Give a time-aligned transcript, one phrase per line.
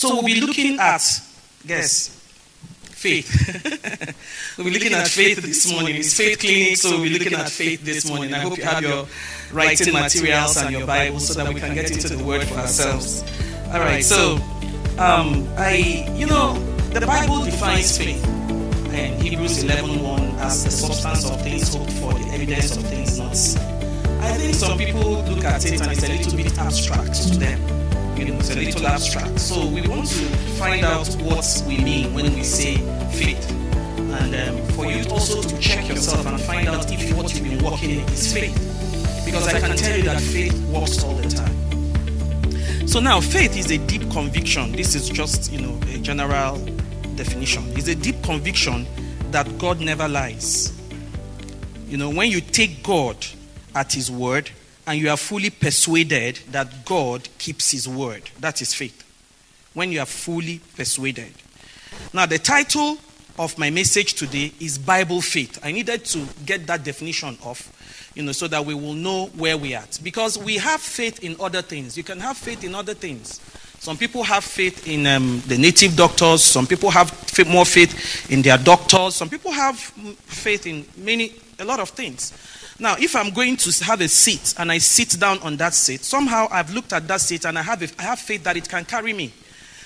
[0.00, 1.02] So we'll be looking at,
[1.66, 2.08] guess,
[2.88, 3.28] faith.
[4.56, 5.96] we'll be looking at faith this morning.
[5.96, 8.32] It's faith clinic, so we'll be looking at faith this morning.
[8.32, 9.04] I hope you have your
[9.52, 13.22] writing materials and your Bible so that we can get into the word for ourselves.
[13.74, 14.36] All right, so
[14.96, 16.54] um, I, you know,
[16.94, 22.24] the Bible defines faith, and Hebrews 11:1 as the substance of things hoped for, the
[22.32, 23.60] evidence of things not seen.
[24.22, 27.79] I think some people look at it and it's a little bit abstract to them.
[28.28, 29.38] It's a little abstract.
[29.40, 30.24] So we want to
[30.58, 32.76] find out what we mean when we say
[33.12, 37.44] faith, and um, for you also to check yourself and find out if what you've
[37.44, 38.54] been walking in is faith,
[39.24, 42.86] because I can tell you that faith works all the time.
[42.86, 44.72] So now, faith is a deep conviction.
[44.72, 46.58] This is just you know a general
[47.16, 47.64] definition.
[47.76, 48.86] It's a deep conviction
[49.30, 50.76] that God never lies.
[51.86, 53.16] You know, when you take God
[53.74, 54.50] at His word
[54.86, 59.06] and you are fully persuaded that God keeps His word, that is faith.
[59.74, 61.32] When you are fully persuaded.
[62.12, 62.98] Now, the title
[63.38, 65.58] of my message today is Bible faith.
[65.62, 69.56] I needed to get that definition off, you know, so that we will know where
[69.56, 69.84] we are.
[70.02, 71.96] Because we have faith in other things.
[71.96, 73.40] You can have faith in other things.
[73.80, 76.44] Some people have faith in um, the native doctors.
[76.44, 79.14] Some people have faith, more faith in their doctors.
[79.14, 82.34] Some people have faith in many, a lot of things.
[82.80, 86.02] Now, if I'm going to have a seat and I sit down on that seat,
[86.02, 88.70] somehow I've looked at that seat and I have, a, I have faith that it
[88.70, 89.34] can carry me.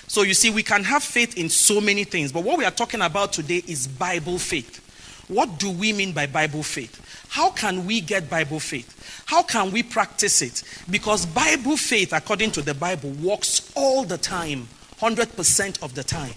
[0.07, 2.71] So you see, we can have faith in so many things, but what we are
[2.71, 4.81] talking about today is Bible faith.
[5.27, 7.01] What do we mean by Bible faith?
[7.29, 9.23] How can we get Bible faith?
[9.25, 10.63] How can we practice it?
[10.89, 14.69] Because Bible faith, according to the Bible, works all the time,
[15.01, 16.33] 100% of the time.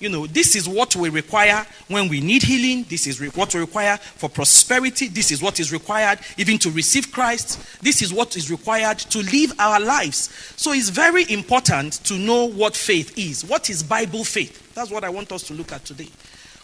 [0.00, 2.84] You know, this is what we require when we need healing.
[2.88, 5.08] This is re- what we require for prosperity.
[5.08, 7.82] This is what is required even to receive Christ.
[7.82, 10.30] This is what is required to live our lives.
[10.56, 13.44] So it's very important to know what faith is.
[13.44, 14.74] What is Bible faith?
[14.74, 16.08] That's what I want us to look at today.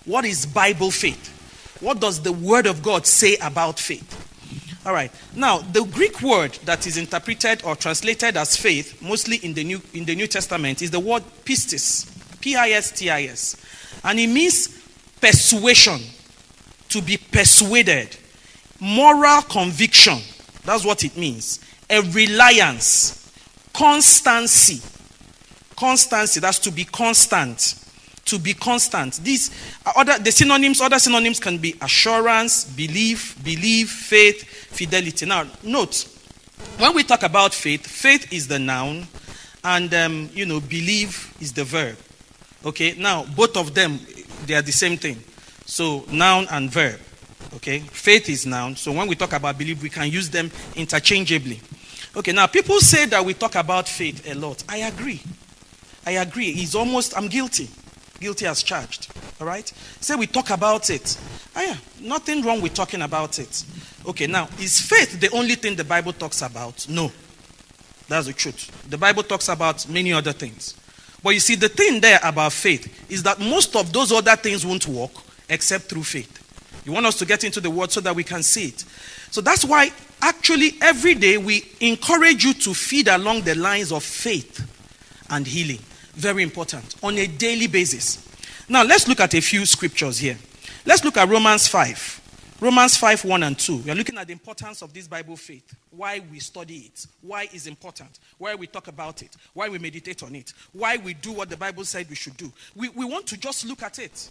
[0.04, 1.36] What is Bible faith?
[1.80, 4.26] What does the Word of God say about faith?
[4.86, 5.12] All right.
[5.36, 9.80] Now, the Greek word that is interpreted or translated as faith, mostly in the New,
[9.92, 12.09] in the New Testament, is the word pistis.
[12.40, 13.56] P I S T I S.
[14.02, 14.68] And it means
[15.20, 16.00] persuasion,
[16.88, 18.16] to be persuaded,
[18.80, 20.18] moral conviction.
[20.64, 21.60] That's what it means.
[21.88, 23.32] A reliance,
[23.72, 24.80] constancy.
[25.76, 27.74] Constancy, that's to be constant.
[28.26, 29.14] To be constant.
[29.16, 29.50] These
[29.96, 35.26] other the synonyms, other synonyms can be assurance, belief, belief, faith, fidelity.
[35.26, 36.06] Now, note,
[36.78, 39.06] when we talk about faith, faith is the noun,
[39.64, 41.96] and um, you know, believe is the verb.
[42.64, 43.98] Okay, now both of them
[44.46, 45.22] they are the same thing.
[45.64, 47.00] So noun and verb.
[47.54, 48.76] Okay, faith is noun.
[48.76, 51.60] So when we talk about belief, we can use them interchangeably.
[52.16, 54.62] Okay, now people say that we talk about faith a lot.
[54.68, 55.22] I agree.
[56.06, 56.48] I agree.
[56.48, 57.68] It's almost I'm guilty.
[58.20, 59.08] Guilty as charged.
[59.40, 59.66] All right?
[60.00, 61.18] Say we talk about it.
[61.56, 63.64] Oh yeah, nothing wrong with talking about it.
[64.06, 66.86] Okay, now is faith the only thing the Bible talks about?
[66.88, 67.10] No.
[68.08, 68.90] That's the truth.
[68.90, 70.74] The Bible talks about many other things.
[71.22, 74.64] But you see, the thing there about faith is that most of those other things
[74.64, 75.10] won't work
[75.48, 76.36] except through faith.
[76.84, 78.84] You want us to get into the word so that we can see it.
[79.30, 79.92] So that's why,
[80.22, 84.66] actually, every day we encourage you to feed along the lines of faith
[85.28, 85.80] and healing.
[86.14, 86.96] Very important.
[87.02, 88.26] On a daily basis.
[88.68, 90.38] Now, let's look at a few scriptures here.
[90.86, 92.19] Let's look at Romans 5.
[92.60, 93.76] Romans 5 1 and 2.
[93.78, 97.48] We are looking at the importance of this Bible faith, why we study it, why
[97.50, 101.32] it's important, why we talk about it, why we meditate on it, why we do
[101.32, 102.52] what the Bible said we should do.
[102.76, 104.30] We, we want to just look at it.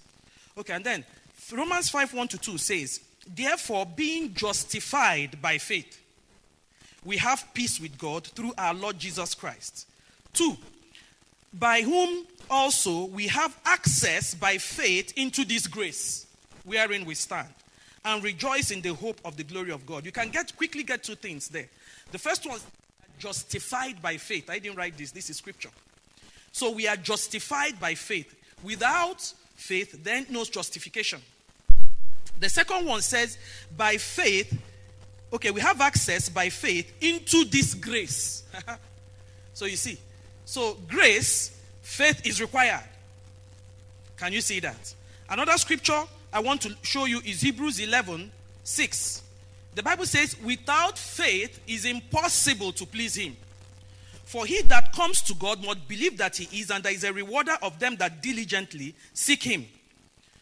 [0.55, 1.03] Okay, and then
[1.51, 5.99] Romans 5 1 to 2 says, Therefore, being justified by faith,
[7.03, 9.87] we have peace with God through our Lord Jesus Christ.
[10.33, 10.55] Two,
[11.51, 16.27] by whom also we have access by faith into this grace
[16.63, 17.49] wherein we stand
[18.09, 20.03] and rejoice in the hope of the glory of God.
[20.03, 21.69] You can get quickly get two things there.
[22.11, 22.59] The first one
[23.19, 24.49] justified by faith.
[24.49, 25.69] I didn't write this, this is scripture.
[26.51, 28.33] So we are justified by faith.
[28.63, 29.21] Without
[29.55, 31.21] faith, then no justification.
[32.39, 33.37] The second one says,
[33.77, 34.59] by faith,
[35.31, 38.43] okay, we have access by faith into this grace.
[39.53, 39.99] so you see,
[40.45, 42.83] so grace, faith is required.
[44.17, 44.95] Can you see that?
[45.29, 48.31] Another scripture I want to show you is Hebrews 11
[48.63, 49.23] 6.
[49.75, 53.35] The Bible says, without faith is impossible to please him.
[54.25, 57.11] For he that comes to God must believe that he is, and there is a
[57.11, 59.65] rewarder of them that diligently seek him.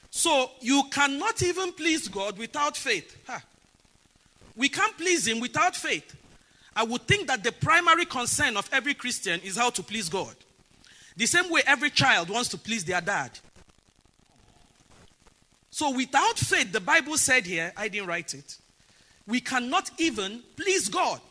[0.10, 3.16] So you cannot even please God without faith.
[3.26, 3.40] Huh.
[4.56, 6.16] We can't please him without faith.
[6.76, 10.36] I would think that the primary concern of every Christian is how to please God.
[11.16, 13.32] The same way every child wants to please their dad.
[15.78, 18.58] So without faith, the Bible said here, I didn't write it,
[19.28, 21.22] we cannot even please God.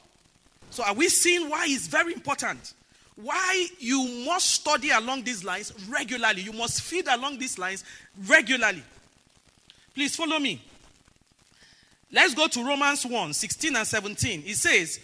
[0.70, 2.74] So are we seeing why it's very important?
[3.16, 6.42] Why you must study along these lines regularly.
[6.42, 7.82] You must feed along these lines
[8.24, 8.84] regularly.
[9.96, 10.62] Please follow me.
[12.12, 14.44] Let's go to Romans 1 16 and 17.
[14.46, 15.00] It says,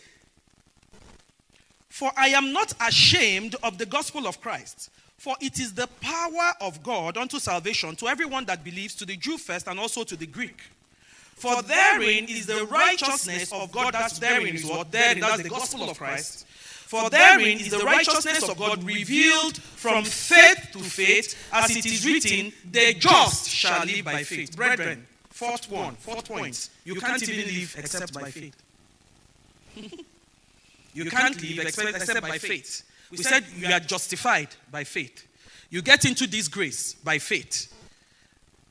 [1.88, 4.88] For I am not ashamed of the gospel of Christ
[5.22, 9.16] for it is the power of God unto salvation to everyone that believes, to the
[9.16, 10.60] Jew first and also to the Greek.
[11.36, 14.90] For therein is the righteousness of God, that's therein is what?
[14.90, 16.44] Therein, that's the gospel of Christ.
[16.48, 22.04] For therein is the righteousness of God revealed from faith to faith, as it is
[22.04, 24.56] written, the just shall live by faith.
[24.56, 26.68] Brethren, fourth one, fourth point.
[26.84, 28.56] You can't even live except by faith.
[30.94, 32.82] you can't live except, except by faith.
[33.12, 35.26] We said you are justified by faith.
[35.68, 37.72] You get into this grace by faith.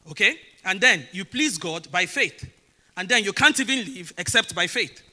[0.10, 0.36] Okay?
[0.66, 2.50] And then you please God by faith.
[2.98, 5.04] And then you can't even live except by faith.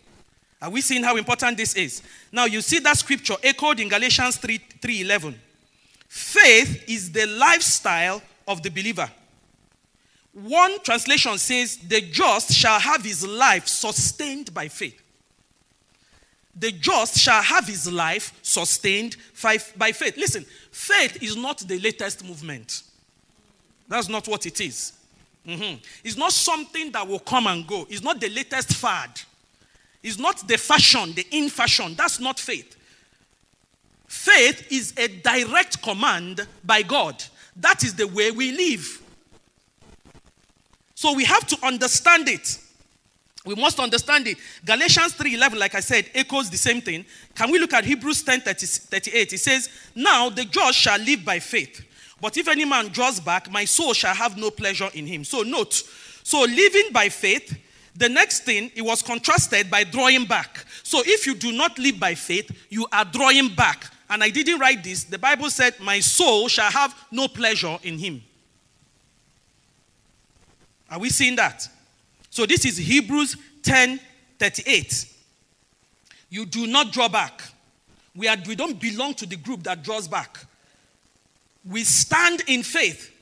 [0.61, 2.03] Are we seeing how important this is?
[2.33, 5.35] Now you see that scripture echoed in Galatians 3 3:11.
[6.09, 9.11] Faith is the lifestyle of the believer.
[10.33, 15.01] One translation says, The just shall have his life sustained by faith
[16.59, 20.17] the just shall have his life sustained by faith.
[20.17, 22.83] Listen, faith is not the latest movement.
[23.89, 24.93] That's not what it is.
[25.47, 25.83] Mm-hmm.
[26.05, 27.87] It's not something that will come and go.
[27.89, 29.11] It's not the latest fad.
[30.03, 31.95] It's not the fashion, the in fashion.
[31.97, 32.77] That's not faith.
[34.07, 37.23] Faith is a direct command by God.
[37.57, 39.03] That is the way we live.
[40.95, 42.59] So we have to understand it.
[43.49, 44.37] We must understand it.
[44.63, 47.07] Galatians 3:11, like I said, echoes the same thing.
[47.35, 49.33] Can we look at Hebrews 10 38?
[49.33, 51.83] It says, Now the just shall live by faith.
[52.21, 55.25] But if any man draws back, my soul shall have no pleasure in him.
[55.25, 55.83] So note,
[56.23, 57.57] so living by faith,
[57.97, 60.67] the next thing, it was contrasted by drawing back.
[60.83, 63.91] So if you do not live by faith, you are drawing back.
[64.11, 65.05] And I didn't write this.
[65.05, 68.23] The Bible said, My soul shall have no pleasure in him.
[70.91, 71.67] Are we seeing that?
[72.39, 73.99] So this is Hebrews 10
[74.39, 75.07] 38.
[76.31, 77.43] You do not draw back.
[78.15, 80.39] We, are, we don't belong to the group that draws back.
[81.69, 83.13] We stand in faith.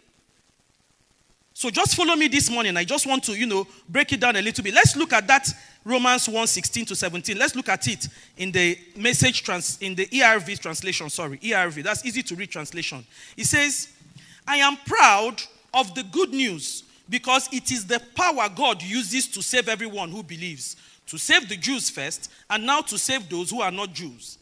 [1.54, 2.76] So just follow me this morning.
[2.76, 4.74] I just want to, you know, break it down a little bit.
[4.74, 5.48] Let's look at that
[5.82, 7.38] Romans 1 16 to 17.
[7.38, 11.08] Let's look at it in the message trans in the ERV translation.
[11.08, 11.82] Sorry, ERV.
[11.82, 13.02] That's easy to read translation.
[13.34, 13.88] It says,
[14.46, 15.42] I am proud
[15.72, 20.22] of the good news because it is the power God uses to save everyone who
[20.22, 20.76] believes,
[21.06, 24.38] to save the Jews first, and now to save those who are not Jews.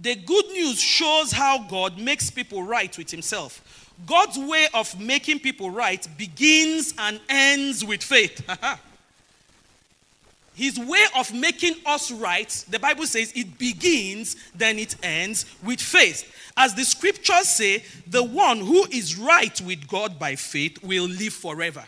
[0.00, 3.92] The good news shows how God makes people right with Himself.
[4.06, 8.48] God's way of making people right begins and ends with faith.
[10.54, 15.80] His way of making us right, the Bible says it begins, then it ends with
[15.80, 16.32] faith.
[16.56, 21.32] As the scriptures say, the one who is right with God by faith will live
[21.32, 21.84] forever.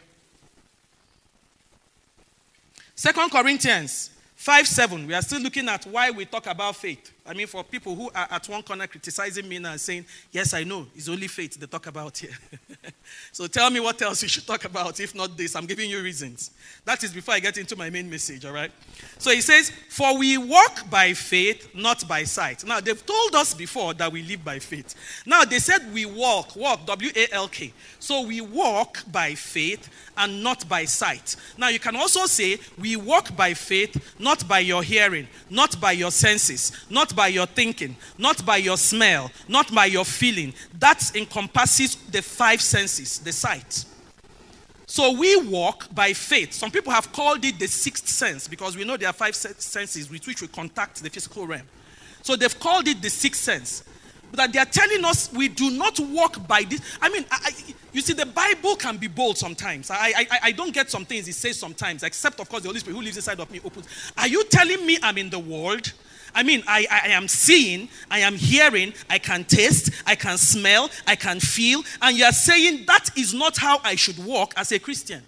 [3.00, 5.06] Second Corinthians 5 7.
[5.06, 7.14] We are still looking at why we talk about faith.
[7.31, 10.53] I mean, for people who are at one corner criticizing me now and saying, Yes,
[10.53, 12.37] I know, it's only faith they talk about here.
[13.32, 14.99] so tell me what else we should talk about.
[14.99, 16.51] If not this, I'm giving you reasons.
[16.84, 18.72] That is before I get into my main message, all right?
[19.19, 22.65] So he says, For we walk by faith, not by sight.
[22.65, 24.96] Now, they've told us before that we live by faith.
[25.25, 27.72] Now, they said we walk, walk, W A L K.
[28.01, 31.37] So we walk by faith and not by sight.
[31.56, 35.93] Now, you can also say, We walk by faith, not by your hearing, not by
[35.93, 40.53] your senses, not by your thinking, not by your smell, not by your feeling.
[40.79, 43.84] That encompasses the five senses, the sight.
[44.86, 46.53] So we walk by faith.
[46.53, 50.10] Some people have called it the sixth sense because we know there are five senses
[50.10, 51.67] with which we contact the physical realm.
[52.22, 53.84] So they've called it the sixth sense
[54.32, 56.81] that they are telling us we do not walk by this.
[57.00, 59.91] I mean, I, I, you see, the Bible can be bold sometimes.
[59.91, 62.81] I, I, I don't get some things it says sometimes, except, of course, the Holy
[62.81, 63.86] Spirit who lives inside of me opens.
[64.17, 65.93] Are you telling me I'm in the world?
[66.34, 70.91] I mean, I, I am seeing, I am hearing, I can taste, I can smell,
[71.06, 74.72] I can feel, and you are saying that is not how I should walk as
[74.72, 75.22] a Christian.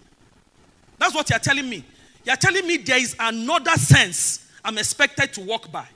[0.98, 1.84] That's what you're telling me.
[2.24, 5.86] You're telling me there is another sense I'm expected to walk by.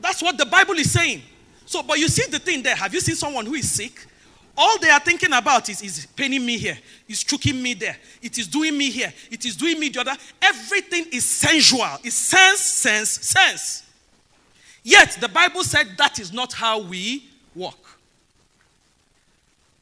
[0.00, 1.22] That's what the Bible is saying.
[1.64, 2.74] So, but you see the thing there.
[2.74, 4.06] Have you seen someone who is sick?
[4.56, 6.78] All they are thinking about is, is paining me here,
[7.08, 10.16] is choking me there, it is doing me here, it is doing me the other.
[10.40, 11.98] Everything is sensual.
[12.04, 13.84] It's sense, sense, sense.
[14.82, 17.98] Yet the Bible said that is not how we walk.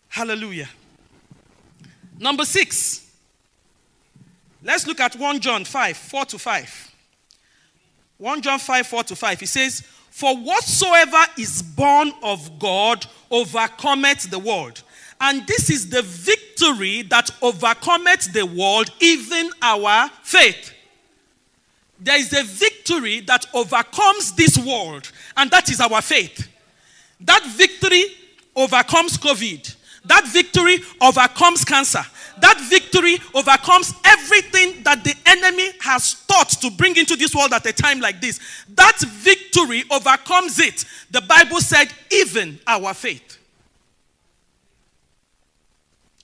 [0.09, 0.69] Hallelujah.
[2.19, 3.07] Number six.
[4.63, 6.95] Let's look at 1 John 5, 4 to 5.
[8.19, 9.41] 1 John 5, 4 to 5.
[9.41, 9.83] He says,
[10.21, 14.83] For whatsoever is born of God overcometh the world.
[15.19, 20.75] And this is the victory that overcometh the world, even our faith.
[21.99, 26.49] There is a victory that overcomes this world, and that is our faith.
[27.21, 28.05] That victory
[28.55, 29.75] overcomes COVID.
[30.05, 32.05] That victory overcomes cancer.
[32.41, 37.67] That victory overcomes everything that the enemy has thought to bring into this world at
[37.67, 38.41] a time like this.
[38.75, 40.85] That victory overcomes it.
[41.11, 43.39] The Bible said, even our faith.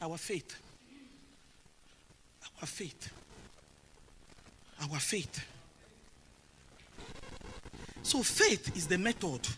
[0.00, 0.56] Our faith.
[2.60, 3.10] Our faith.
[4.82, 5.44] Our faith.
[8.02, 9.48] So, faith is the method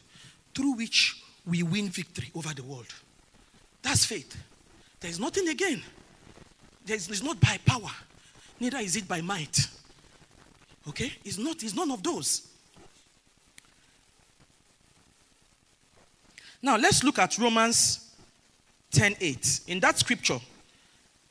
[0.55, 2.87] through which we win victory over the world.
[3.83, 4.37] That's faith.
[5.00, 5.83] There is nothing again.
[6.95, 7.90] It's not by power,
[8.61, 9.68] neither is it by might.
[10.88, 11.12] Okay?
[11.25, 12.49] It's not, it's none of those.
[16.62, 18.11] Now let's look at Romans
[18.92, 19.68] 10:8.
[19.68, 20.40] In that scripture,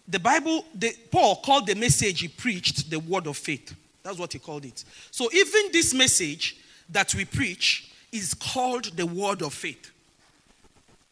[0.07, 3.75] the Bible, the, Paul called the message he preached the word of faith.
[4.03, 4.85] That's what he called it.
[5.11, 6.57] So even this message
[6.89, 9.91] that we preach is called the word of faith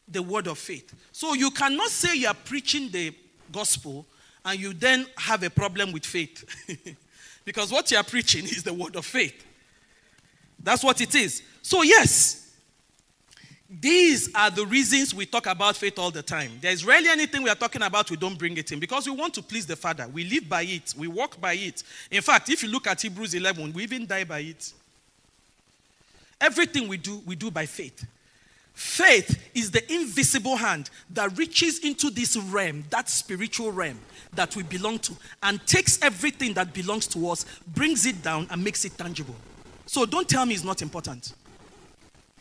[0.08, 0.94] the word of faith.
[1.12, 3.14] So you cannot say you are preaching the
[3.52, 4.06] gospel
[4.46, 6.46] and you then have a problem with faith.
[7.46, 9.44] because what you are preaching is the word of faith.
[10.62, 11.42] That's what it is.
[11.62, 12.54] So, yes,
[13.70, 16.52] these are the reasons we talk about faith all the time.
[16.62, 19.34] There's rarely anything we are talking about we don't bring it in because we want
[19.34, 20.08] to please the Father.
[20.08, 21.84] We live by it, we walk by it.
[22.12, 24.72] In fact, if you look at Hebrews 11, we even die by it.
[26.40, 28.06] Everything we do, we do by faith.
[28.76, 33.98] Faith is the invisible hand that reaches into this realm, that spiritual realm
[34.34, 35.14] that we belong to,
[35.44, 39.36] and takes everything that belongs to us, brings it down, and makes it tangible.
[39.86, 41.34] So don't tell me it's not important.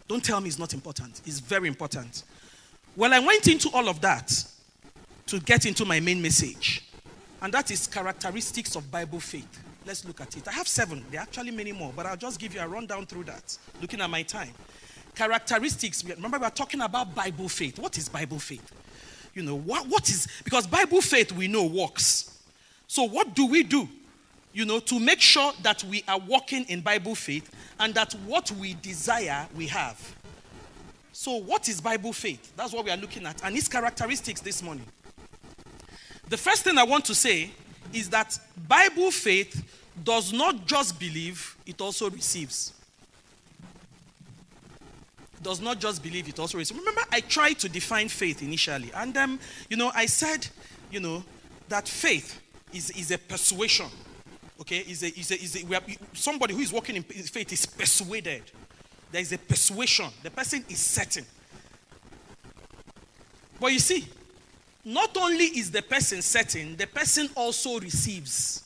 [0.09, 1.21] Don't tell me it's not important.
[1.25, 2.25] It's very important.
[2.97, 4.33] Well, I went into all of that
[5.27, 6.85] to get into my main message,
[7.43, 9.63] and that is characteristics of Bible faith.
[9.87, 10.49] Let's look at it.
[10.49, 11.05] I have seven.
[11.13, 14.01] There are actually many more, but I'll just give you a rundown through that, looking
[14.01, 14.53] at my time
[15.15, 16.05] characteristics.
[16.05, 17.79] Remember, we are talking about Bible faith.
[17.79, 18.73] What is Bible faith?
[19.35, 22.39] You know, what, what is, because Bible faith we know works.
[22.87, 23.89] So, what do we do?
[24.53, 28.53] You know, to make sure that we are walking in Bible faith and that what
[28.53, 30.15] we desire we have.
[31.13, 32.53] So, what is Bible faith?
[32.57, 34.87] That's what we are looking at, and its characteristics this morning.
[36.29, 37.51] The first thing I want to say
[37.93, 39.63] is that Bible faith
[40.03, 42.73] does not just believe, it also receives
[45.45, 46.59] does not just believe, it also.
[46.59, 48.91] Remember, I tried to define faith initially.
[48.95, 50.49] And, um, you know, I said,
[50.91, 51.23] you know,
[51.69, 52.41] that faith
[52.73, 53.87] is, is a persuasion.
[54.61, 54.79] Okay?
[54.79, 55.81] Is a, is a, is a,
[56.15, 58.43] somebody who is walking in faith is persuaded.
[59.13, 60.07] There is a persuasion.
[60.23, 61.27] The person is certain.
[63.61, 64.09] But you see,
[64.85, 68.65] not only is the person certain, the person also receives.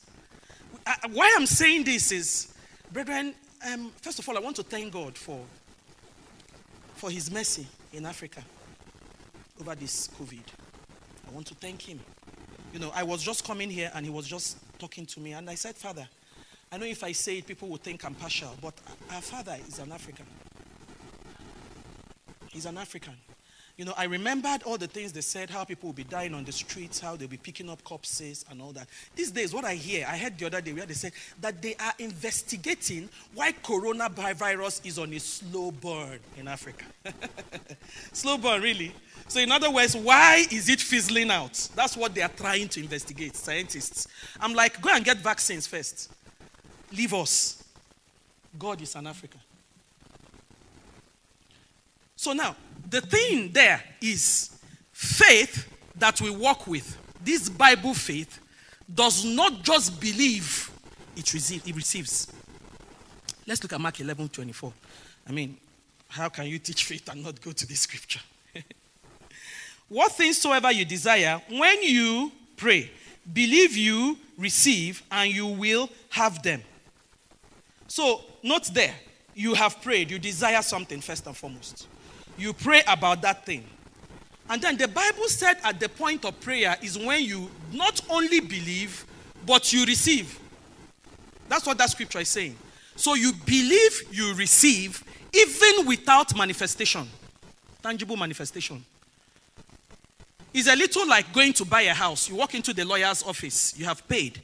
[1.11, 2.53] why I'm saying this is,
[2.91, 3.35] brethren,
[3.71, 5.39] um, first of all, I want to thank God for
[6.99, 8.43] for his mercy in Africa
[9.61, 10.43] over this COVID.
[11.29, 11.97] I want to thank him.
[12.73, 15.49] You know, I was just coming here and he was just talking to me, and
[15.49, 16.05] I said, Father,
[16.69, 18.73] I know if I say it, people will think I'm partial, but
[19.11, 20.25] our father is an African.
[22.51, 23.13] He's an African.
[23.79, 26.43] You know, I remembered all the things they said, how people will be dying on
[26.43, 28.89] the streets, how they'll be picking up corpses and all that.
[29.15, 31.75] These days, what I hear, I heard the other day where they said that they
[31.75, 36.83] are investigating why coronavirus is on a slow burn in Africa.
[38.11, 38.91] slow burn, really.
[39.29, 41.69] So, in other words, why is it fizzling out?
[41.73, 44.09] That's what they are trying to investigate, scientists.
[44.41, 46.11] I'm like, go and get vaccines first.
[46.91, 47.63] Leave us.
[48.57, 49.39] God is an African.
[52.17, 52.53] So now,
[52.89, 54.59] the thing there is
[54.91, 56.97] faith that we walk with.
[57.23, 58.39] This Bible faith
[58.93, 60.71] does not just believe,
[61.15, 62.27] it, receive, it receives.
[63.45, 64.73] Let's look at Mark 11 24.
[65.27, 65.57] I mean,
[66.07, 68.21] how can you teach faith and not go to this scripture?
[69.89, 72.89] what things soever you desire, when you pray,
[73.31, 76.61] believe you receive and you will have them.
[77.87, 78.93] So, note there,
[79.35, 81.87] you have prayed, you desire something first and foremost
[82.39, 83.63] you pray about that thing.
[84.49, 88.39] And then the Bible said at the point of prayer is when you not only
[88.39, 89.05] believe,
[89.45, 90.39] but you receive.
[91.47, 92.55] That's what that scripture is saying.
[92.95, 95.03] So you believe, you receive
[95.33, 97.07] even without manifestation,
[97.81, 98.83] tangible manifestation.
[100.53, 102.27] It's a little like going to buy a house.
[102.27, 104.41] You walk into the lawyer's office, you have paid,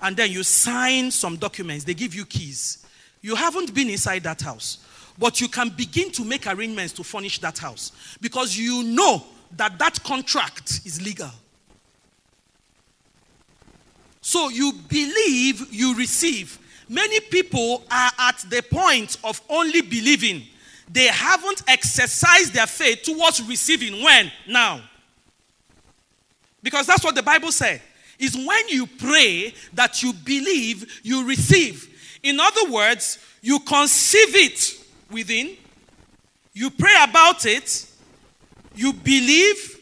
[0.00, 1.84] and then you sign some documents.
[1.84, 2.86] They give you keys.
[3.20, 4.78] You haven't been inside that house,
[5.18, 9.24] but you can begin to make arrangements to furnish that house because you know
[9.56, 11.30] that that contract is legal.
[14.20, 16.58] So you believe, you receive.
[16.88, 20.42] Many people are at the point of only believing.
[20.90, 24.02] They haven't exercised their faith towards receiving.
[24.02, 24.30] When?
[24.46, 24.82] Now.
[26.62, 27.82] Because that's what the Bible said.
[28.18, 32.18] Is when you pray that you believe, you receive.
[32.22, 34.77] In other words, you conceive it
[35.10, 35.56] within,
[36.52, 37.86] you pray about it,
[38.74, 39.80] you believe,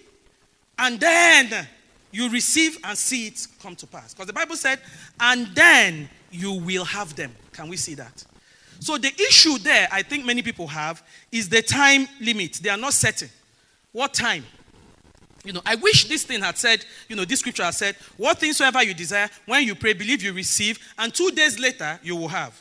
[0.78, 1.66] and then
[2.12, 4.14] you receive and see it come to pass.
[4.14, 4.80] Because the Bible said,
[5.20, 7.34] and then you will have them.
[7.52, 8.24] Can we see that?
[8.80, 11.02] So the issue there, I think many people have,
[11.32, 12.54] is the time limit.
[12.54, 13.30] They are not certain.
[13.92, 14.44] What time?
[15.44, 18.38] You know, I wish this thing had said, you know, this scripture has said, what
[18.38, 22.16] things soever you desire, when you pray, believe you receive, and two days later you
[22.16, 22.60] will have.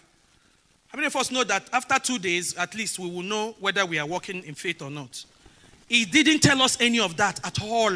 [0.96, 3.86] How many of us know that after two days, at least, we will know whether
[3.86, 5.26] we are walking in faith or not?
[5.90, 7.92] He didn't tell us any of that at all.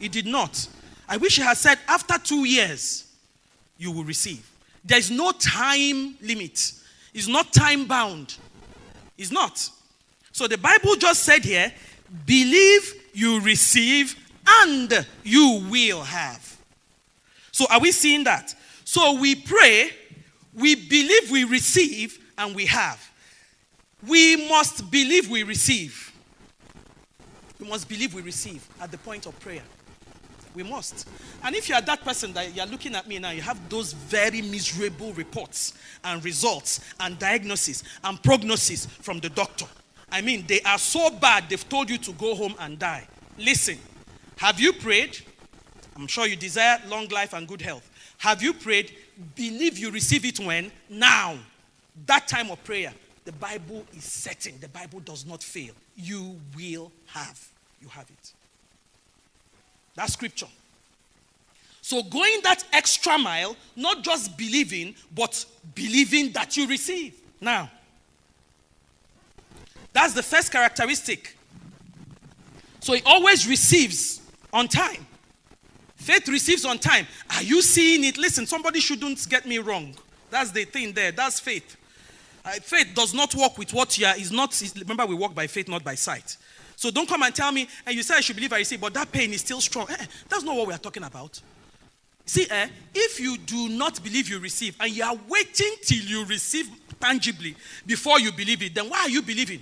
[0.00, 0.66] He did not.
[1.08, 3.04] I wish he had said, after two years,
[3.76, 4.44] you will receive.
[4.84, 6.72] There is no time limit,
[7.14, 8.36] it's not time bound.
[9.16, 9.70] It's not.
[10.32, 11.72] So the Bible just said here,
[12.26, 14.16] believe you receive,
[14.60, 16.58] and you will have.
[17.52, 18.56] So, are we seeing that?
[18.84, 19.90] So, we pray,
[20.58, 23.10] we believe we receive, and we have.
[24.06, 26.12] We must believe we receive.
[27.58, 29.62] We must believe we receive at the point of prayer.
[30.54, 31.08] We must.
[31.44, 33.92] And if you are that person that you're looking at me now, you have those
[33.92, 35.74] very miserable reports
[36.04, 39.66] and results and diagnosis and prognosis from the doctor.
[40.10, 43.06] I mean, they are so bad, they've told you to go home and die.
[43.36, 43.78] Listen,
[44.36, 45.18] have you prayed?
[45.96, 47.88] I'm sure you desire long life and good health.
[48.18, 48.92] Have you prayed?
[49.34, 50.70] Believe you receive it when?
[50.88, 51.38] Now.
[52.06, 52.92] That time of prayer.
[53.24, 54.54] The Bible is certain.
[54.60, 55.74] The Bible does not fail.
[55.96, 57.48] You will have.
[57.82, 58.32] You have it.
[59.94, 60.46] That's scripture.
[61.82, 67.14] So going that extra mile, not just believing, but believing that you receive.
[67.40, 67.70] Now,
[69.92, 71.36] that's the first characteristic.
[72.80, 74.20] So he always receives
[74.52, 75.06] on time.
[76.08, 77.06] Faith receives on time.
[77.36, 78.16] Are you seeing it?
[78.16, 79.94] Listen, somebody shouldn't get me wrong.
[80.30, 81.12] That's the thing there.
[81.12, 81.76] That's faith.
[82.42, 84.16] Uh, faith does not work with what you are.
[84.16, 84.58] Is not.
[84.78, 86.38] Remember, we walk by faith, not by sight.
[86.76, 88.80] So don't come and tell me, and eh, you say I should believe I receive,
[88.80, 89.86] but that pain is still strong.
[89.90, 91.42] Eh, that's not what we are talking about.
[92.24, 96.24] See, eh, if you do not believe you receive, and you are waiting till you
[96.24, 99.60] receive tangibly before you believe it, then why are you believing?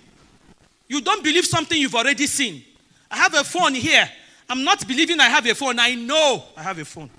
[0.86, 2.62] You don't believe something you've already seen.
[3.10, 4.08] I have a phone here.
[4.48, 5.78] I'm not believing I have a phone.
[5.78, 7.10] I know I have a phone.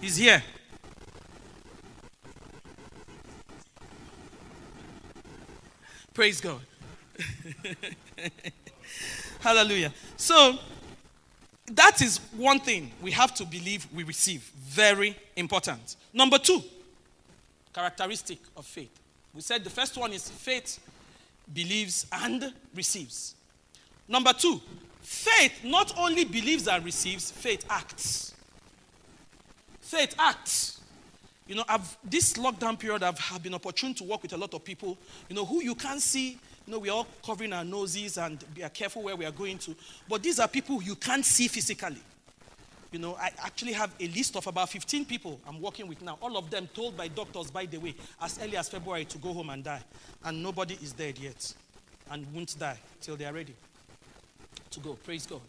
[0.00, 0.42] He's here.
[6.14, 6.60] Praise God.
[9.40, 9.92] Hallelujah.
[10.16, 10.58] So,
[11.72, 14.40] that is one thing we have to believe we receive.
[14.66, 15.96] Very important.
[16.12, 16.62] Number two,
[17.74, 18.90] characteristic of faith.
[19.34, 20.78] We said the first one is faith
[21.52, 23.34] believes and receives.
[24.08, 24.60] Number two,
[25.06, 28.34] faith not only believes and receives, faith acts.
[29.80, 30.80] Faith acts.
[31.46, 34.52] You know, I've, this lockdown period, I've, have been opportune to work with a lot
[34.52, 36.30] of people, you know, who you can't see.
[36.66, 39.76] You know, we're all covering our noses and be careful where we are going to.
[40.08, 42.02] But these are people you can't see physically.
[42.90, 46.18] You know, I actually have a list of about 15 people I'm working with now.
[46.20, 49.32] All of them told by doctors, by the way, as early as February to go
[49.32, 49.82] home and die.
[50.24, 51.54] And nobody is dead yet
[52.10, 53.54] and won't die till they are ready
[54.76, 54.94] to go.
[55.04, 55.40] Praise God.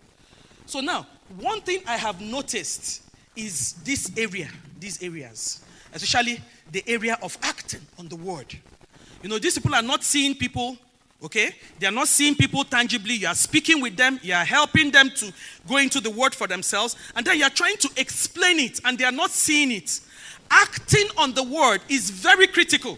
[0.66, 1.06] So now,
[1.40, 3.04] one thing I have noticed
[3.36, 5.63] is this area, these areas,
[5.94, 8.54] especially the area of acting on the word.
[9.22, 10.78] You know, these people are not seeing people
[11.24, 11.50] Okay?
[11.80, 13.16] They are not seeing people tangibly.
[13.16, 14.20] You are speaking with them.
[14.22, 15.34] You are helping them to
[15.68, 16.96] go into the word for themselves.
[17.16, 20.00] And then you are trying to explain it, and they are not seeing it.
[20.52, 22.98] Acting on the word is very critical.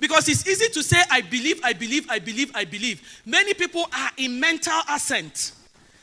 [0.00, 3.22] Because it's easy to say, I believe, I believe, I believe, I believe.
[3.24, 5.52] Many people are in mental assent,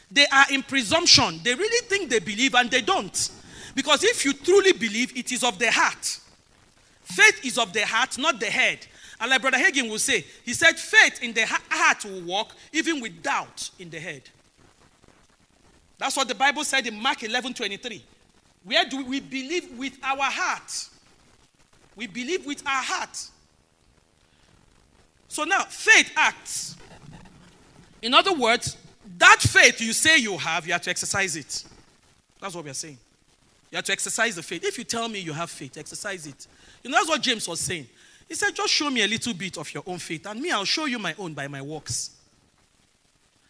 [0.10, 1.40] they are in presumption.
[1.44, 3.32] They really think they believe, and they don't.
[3.76, 6.20] Because if you truly believe, it is of the heart.
[7.04, 8.80] Faith is of the heart, not the head.
[9.20, 13.00] And like Brother Hagin will say, he said, faith in the heart will walk even
[13.00, 14.24] with doubt in the head.
[15.98, 18.04] That's what the Bible said in Mark 11 23.
[18.64, 20.90] Where do we believe with our heart?
[21.96, 23.30] We believe with our heart.
[25.32, 26.76] So now, faith acts.
[28.02, 28.76] In other words,
[29.18, 31.64] that faith you say you have, you have to exercise it.
[32.42, 32.98] That's what we are saying.
[33.72, 34.66] You have to exercise the faith.
[34.66, 36.48] If you tell me you have faith, exercise it.
[36.84, 37.88] You know, that's what James was saying.
[38.28, 40.66] He said, just show me a little bit of your own faith, and me, I'll
[40.66, 42.12] show you my own by my works.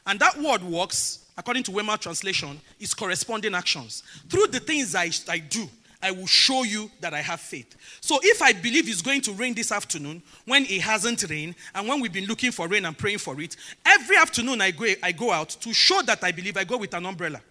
[0.06, 4.04] And that word works, according to Weymouth translation, is corresponding actions.
[4.30, 5.67] Through the things I, I do,
[6.01, 7.75] I will show you that I have faith.
[8.01, 11.87] So if I believe it's going to rain this afternoon, when it hasn't rained, and
[11.87, 15.11] when we've been looking for rain and praying for it, every afternoon I go, I
[15.11, 17.41] go out to show that I believe, I go with an umbrella.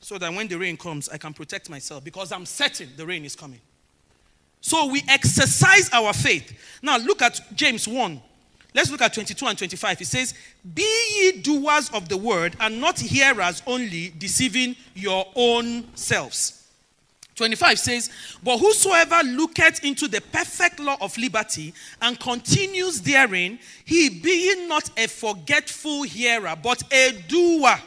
[0.00, 3.24] So that when the rain comes, I can protect myself because I'm certain the rain
[3.24, 3.60] is coming.
[4.60, 6.52] So we exercise our faith.
[6.82, 8.20] Now look at James 1
[8.74, 10.00] Let's look at 22 and 25.
[10.00, 10.34] It says,
[10.74, 16.56] Be ye doers of the word and not hearers only, deceiving your own selves.
[17.34, 18.10] 25 says,
[18.42, 24.90] But whosoever looketh into the perfect law of liberty and continues therein, he being not
[24.98, 27.80] a forgetful hearer, but a doer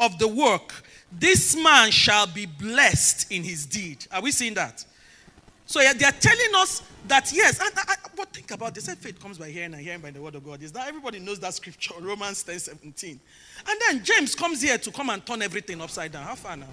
[0.00, 4.06] of the work, this man shall be blessed in his deed.
[4.10, 4.84] Are we seeing that?
[5.66, 8.88] So they are telling us that yes, and, and, but think about this.
[8.94, 10.62] Faith comes by hearing and hearing by the word of God.
[10.62, 13.20] Is that everybody knows that scripture, Romans 10 17.
[13.68, 16.24] And then James comes here to come and turn everything upside down.
[16.24, 16.66] How far now?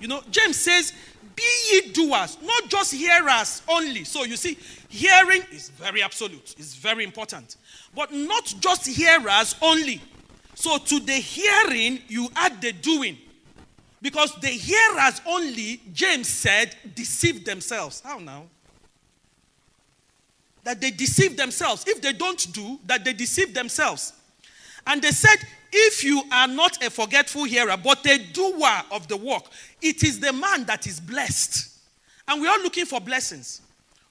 [0.00, 0.92] You know, James says,
[1.36, 4.04] Be ye doers, not just hearers only.
[4.04, 4.56] So you see,
[4.88, 7.56] hearing is very absolute, it's very important.
[7.94, 10.00] But not just hearers only.
[10.54, 13.18] So to the hearing, you add the doing.
[14.02, 18.00] Because the hearers only, James said, deceive themselves.
[18.00, 18.44] How now?
[20.64, 21.84] That they deceive themselves.
[21.86, 24.14] If they don't do, that they deceive themselves.
[24.86, 25.36] And they said,
[25.72, 29.44] if you are not a forgetful hearer, but a doer of the work,
[29.80, 31.68] it is the man that is blessed.
[32.26, 33.60] And we are looking for blessings,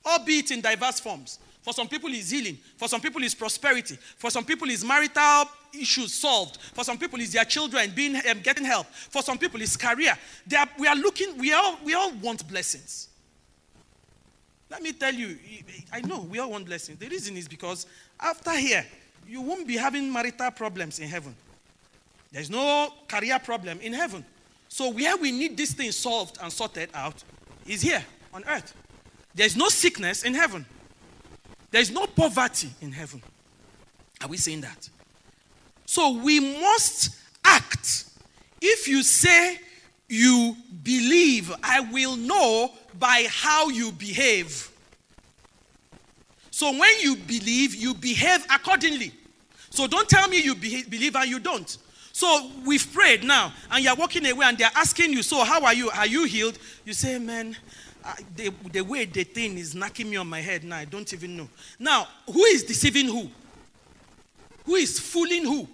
[0.05, 1.39] albeit in diverse forms.
[1.61, 2.57] For some people, it's healing.
[2.77, 3.97] For some people, it's prosperity.
[4.17, 6.57] For some people, it's marital issues solved.
[6.61, 8.87] For some people, it's their children being um, getting help.
[8.87, 10.17] For some people, it's career.
[10.57, 11.37] Are, we are looking.
[11.37, 13.07] We all we all want blessings.
[14.69, 15.37] Let me tell you.
[15.91, 16.99] I know we all want blessings.
[16.99, 17.85] The reason is because
[18.19, 18.85] after here,
[19.27, 21.35] you won't be having marital problems in heaven.
[22.31, 24.23] There's no career problem in heaven.
[24.67, 27.23] So where we need this thing solved and sorted out
[27.65, 28.03] is here
[28.33, 28.75] on earth.
[29.33, 30.65] There's no sickness in heaven.
[31.71, 33.21] There's no poverty in heaven.
[34.21, 34.89] Are we saying that?
[35.89, 38.05] So we must act.
[38.61, 39.57] If you say
[40.07, 44.69] you believe, I will know by how you behave.
[46.51, 49.13] So when you believe, you behave accordingly.
[49.71, 51.75] So don't tell me you believe and you don't.
[52.11, 55.73] So we've prayed now, and you're walking away, and they're asking you, So how are
[55.73, 55.89] you?
[55.89, 56.59] Are you healed?
[56.85, 57.57] You say, Man,
[58.35, 61.35] the, the way the thing is knocking me on my head now, I don't even
[61.35, 61.49] know.
[61.79, 63.31] Now, who is deceiving who?
[64.65, 65.67] Who is fooling who?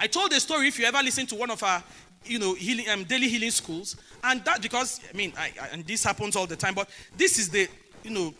[0.00, 1.84] I told the story if you ever listen to one of our
[2.24, 5.86] you know, healing, um, daily healing schools, and that because I mean, I, I, and
[5.86, 7.68] this happens all the time, but this is the,
[8.02, 8.34] you know,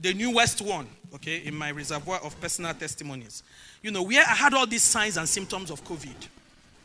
[0.00, 3.42] the newest one, okay, in my reservoir of personal testimonies.
[3.82, 6.28] You know, where I had all these signs and symptoms of COVID,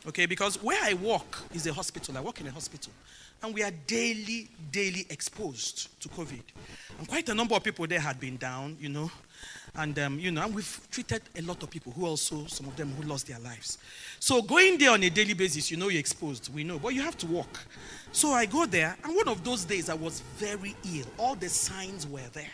[0.08, 2.16] okay, because where I work is a hospital.
[2.16, 2.92] I work in a hospital,
[3.42, 6.42] and we are daily, daily exposed to COVID.
[6.98, 9.10] And quite a number of people there had been down, you know.
[9.76, 12.76] And, um, you know, and we've treated a lot of people who also, some of
[12.76, 13.78] them who lost their lives.
[14.20, 17.02] So going there on a daily basis, you know you're exposed, we know, but you
[17.02, 17.58] have to walk.
[18.12, 21.06] So I go there, and one of those days I was very ill.
[21.18, 22.50] All the signs were there.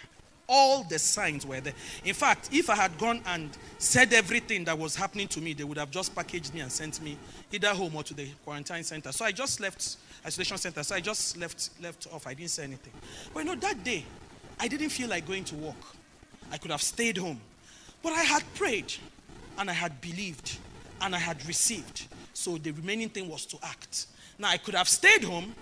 [0.49, 1.75] All the signs were there.
[2.05, 5.63] In fact, if I had gone and said everything that was happening to me, they
[5.63, 7.19] would have just packaged me and sent me
[7.53, 9.13] either home or to the quarantine center.
[9.13, 10.83] So I just left isolation center.
[10.83, 12.27] So I just left left off.
[12.27, 12.93] I didn't say anything.
[13.33, 14.05] But you know, that day,
[14.59, 15.77] I didn't feel like going to work.
[16.51, 17.41] I could have stayed home.
[18.03, 18.93] But I had prayed
[19.59, 20.59] and I had believed
[21.01, 22.07] and I had received.
[22.35, 24.07] So the remaining thing was to act.
[24.39, 25.55] Now I could have stayed home,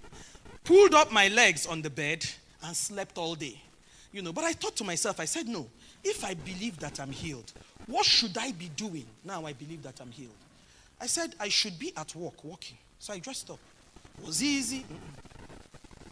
[0.65, 2.25] pulled up my legs on the bed,
[2.63, 3.61] and slept all day.
[4.13, 5.67] You know, but I thought to myself, I said, no,
[6.03, 7.53] if I believe that I'm healed,
[7.87, 10.31] what should I be doing now I believe that I'm healed?
[11.01, 12.77] I said, I should be at work working.
[12.99, 13.59] So I dressed up.
[14.19, 14.85] It was easy.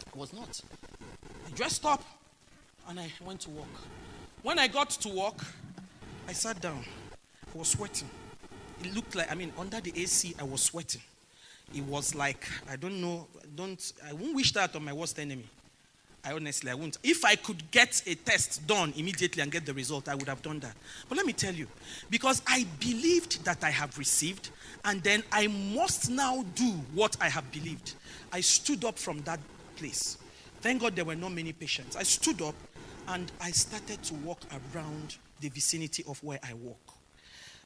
[0.06, 0.60] It was not.
[1.46, 2.02] I dressed up
[2.88, 3.66] and I went to work.
[4.46, 5.44] When I got to work,
[6.28, 6.84] I sat down.
[7.52, 8.08] I was sweating.
[8.80, 11.00] It looked like, I mean, under the AC, I was sweating.
[11.74, 15.46] It was like, I don't know, don't, I won't wish that on my worst enemy.
[16.24, 16.96] I honestly, I wouldn't.
[17.02, 20.42] If I could get a test done immediately and get the result, I would have
[20.42, 20.76] done that.
[21.08, 21.66] But let me tell you,
[22.08, 24.50] because I believed that I have received,
[24.84, 27.94] and then I must now do what I have believed.
[28.32, 29.40] I stood up from that
[29.76, 30.18] place.
[30.60, 31.96] Thank God there were not many patients.
[31.96, 32.54] I stood up
[33.08, 34.40] And I started to walk
[34.74, 36.96] around the vicinity of where I walk.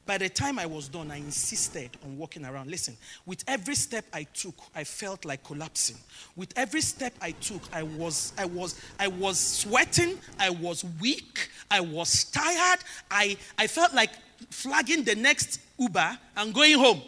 [0.06, 2.70] By the time I was done, I insisted on walking around.
[2.70, 5.96] Listen, with every step I took, I felt like collapsing.
[6.36, 11.48] With every step I took, I was, I was, I was sweating, I was weak,
[11.70, 14.10] I was tired, I, I felt like
[14.48, 17.02] flagging the next Uber and going home.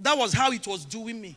[0.00, 1.36] That was how it was doing me.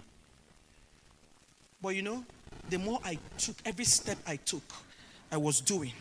[1.81, 2.25] But you know,
[2.69, 4.63] the more I took, every step I took,
[5.31, 5.93] I was doing.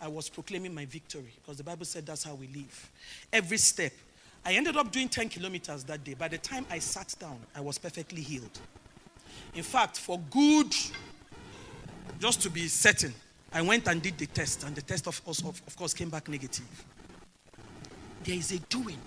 [0.00, 2.90] I was proclaiming my victory because the Bible said that's how we live.
[3.32, 3.92] Every step.
[4.44, 6.14] I ended up doing 10 kilometers that day.
[6.14, 8.58] By the time I sat down, I was perfectly healed.
[9.54, 10.72] In fact, for good,
[12.20, 13.12] just to be certain,
[13.52, 16.28] I went and did the test, and the test, of, of, of course, came back
[16.28, 16.84] negative.
[18.22, 18.98] There is a doing.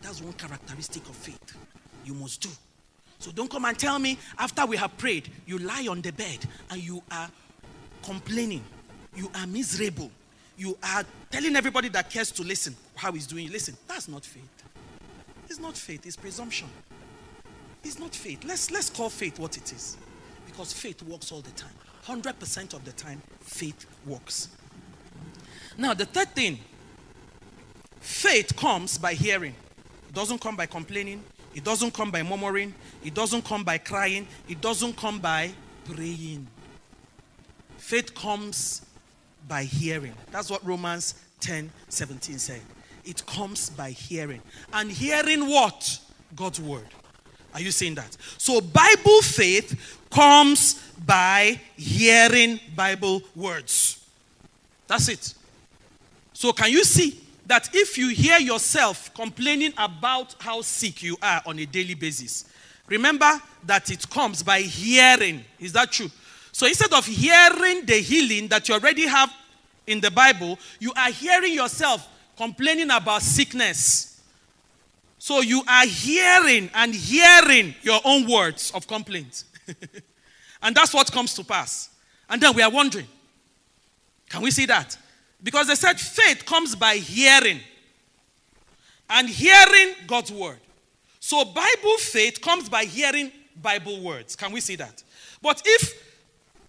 [0.00, 1.56] That's one characteristic of faith.
[2.04, 2.50] You must do.
[3.18, 6.38] So don't come and tell me after we have prayed, you lie on the bed
[6.70, 7.28] and you are
[8.02, 8.62] complaining.
[9.14, 10.10] You are miserable.
[10.56, 13.50] You are telling everybody that cares to listen how he's doing.
[13.50, 14.48] Listen, that's not faith.
[15.48, 16.68] It's not faith, it's presumption.
[17.84, 18.42] It's not faith.
[18.44, 19.96] Let's, let's call faith what it is.
[20.44, 21.70] Because faith works all the time.
[22.06, 24.48] 100% of the time, faith works.
[25.76, 26.58] Now, the third thing
[28.00, 29.54] faith comes by hearing,
[30.08, 31.22] it doesn't come by complaining,
[31.54, 35.52] it doesn't come by murmuring, it doesn't come by crying, it doesn't come by
[35.84, 36.46] praying.
[37.78, 38.85] Faith comes
[39.48, 40.14] by hearing.
[40.30, 42.60] That's what Romans 10 17 said.
[43.04, 44.42] It comes by hearing.
[44.72, 46.00] And hearing what?
[46.34, 46.86] God's word.
[47.54, 48.16] Are you saying that?
[48.36, 50.74] So, Bible faith comes
[51.06, 54.04] by hearing Bible words.
[54.86, 55.34] That's it.
[56.32, 61.40] So, can you see that if you hear yourself complaining about how sick you are
[61.46, 62.44] on a daily basis,
[62.88, 63.30] remember
[63.64, 65.44] that it comes by hearing.
[65.58, 66.10] Is that true?
[66.56, 69.30] So, instead of hearing the healing that you already have
[69.86, 74.22] in the Bible, you are hearing yourself complaining about sickness
[75.18, 79.44] so you are hearing and hearing your own words of complaint.
[80.62, 81.90] and that's what comes to pass.
[82.26, 83.06] And then we are wondering
[84.30, 84.96] can we see that?
[85.42, 87.60] Because they said faith comes by hearing
[89.10, 90.60] and hearing God's word.
[91.20, 94.36] So Bible faith comes by hearing Bible words.
[94.36, 95.02] Can we see that?
[95.42, 96.05] But if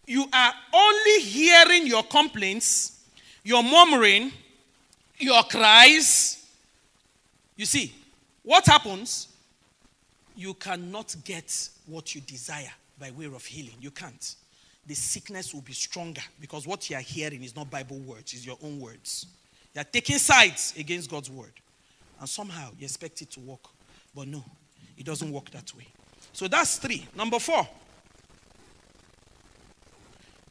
[0.08, 3.02] you are only hearing your complaints,
[3.44, 4.32] your murmuring,
[5.20, 6.48] your cries,
[7.58, 7.94] you see,
[8.44, 9.28] what happens?
[10.36, 13.76] You cannot get what you desire by way of healing.
[13.82, 14.36] You can't.
[14.86, 18.46] The sickness will be stronger because what you are hearing is not Bible words, it's
[18.46, 19.26] your own words.
[19.74, 21.52] You are taking sides against God's word.
[22.20, 23.68] And somehow you expect it to work.
[24.16, 24.44] But no,
[24.98, 25.88] it doesn't work that way.
[26.32, 27.06] So that's three.
[27.16, 27.68] Number four.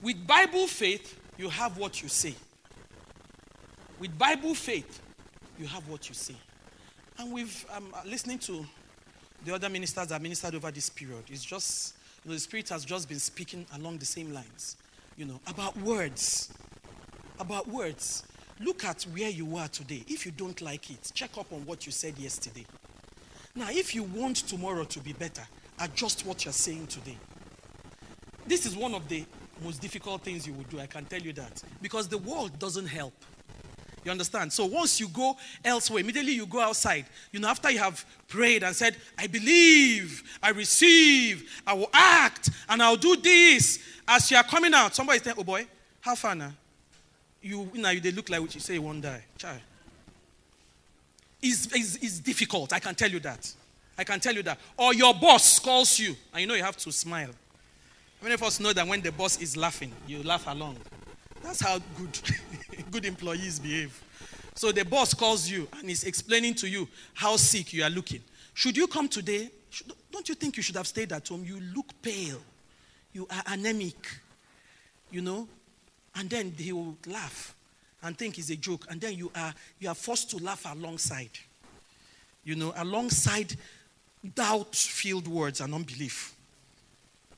[0.02, 2.35] With Bible faith, you have what you say.
[3.98, 5.00] With Bible faith,
[5.59, 6.35] you have what you say.
[7.18, 8.66] And we've um, listening to
[9.44, 11.24] the other ministers that ministered over this period.
[11.28, 14.76] It's just, you know, the Spirit has just been speaking along the same lines,
[15.16, 16.52] you know, about words.
[17.38, 18.24] About words.
[18.61, 20.02] Look at where you are today.
[20.09, 22.66] If you don't like it, check up on what you said yesterday.
[23.54, 25.42] Now, if you want tomorrow to be better,
[25.80, 27.16] adjust what you're saying today.
[28.46, 29.24] This is one of the
[29.62, 31.62] most difficult things you would do, I can tell you that.
[31.81, 33.14] Because the world doesn't help.
[34.07, 34.53] You understand?
[34.53, 37.07] So once you go elsewhere, immediately you go outside.
[37.33, 42.51] You know, after you have prayed and said, I believe, I receive, I will act,
[42.69, 43.81] and I'll do this.
[44.07, 45.66] As you are coming out, somebody saying, Oh boy,
[46.01, 46.53] how far now?
[47.42, 49.25] You, you know, they look like what you say you won't die.
[49.38, 49.61] Child.
[51.42, 53.53] It's, it's, it's difficult, I can tell you that.
[53.99, 54.59] I can tell you that.
[54.77, 57.31] Or your boss calls you, and you know you have to smile.
[58.22, 60.76] Many of us know that when the boss is laughing, you laugh along?
[61.42, 62.18] That's how good,
[62.90, 64.02] good employees behave.
[64.55, 68.22] So the boss calls you and is explaining to you how sick you are looking.
[68.55, 69.50] Should you come today?
[69.68, 71.44] Should, don't you think you should have stayed at home?
[71.44, 72.40] You look pale.
[73.12, 74.09] You are anemic.
[75.11, 75.46] You know?
[76.14, 77.55] And then he will laugh
[78.02, 78.87] and think it's a joke.
[78.88, 81.31] And then you are you are forced to laugh alongside.
[82.44, 83.55] You know, alongside
[84.35, 86.36] doubt-filled words and unbelief.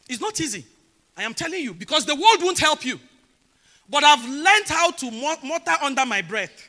[0.09, 0.65] It's not easy.
[1.17, 2.99] I am telling you, because the world won't help you.
[3.91, 6.69] But I've learned how to mutter under my breath.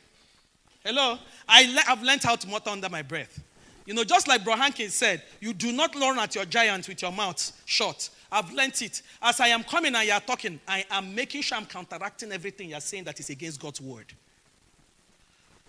[0.84, 1.17] Hello?
[1.47, 3.39] I le- I've learned how to mutter under my breath.
[3.86, 7.02] You know, just like Bro Hankins said, you do not learn at your giant with
[7.02, 8.10] your mouth shut.
[8.32, 9.02] I've learned it.
[9.21, 12.69] As I am coming and you are talking, I am making sure I'm counteracting everything
[12.69, 14.06] you're saying that is against God's word.